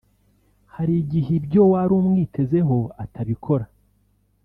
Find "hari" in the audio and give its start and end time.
0.73-0.93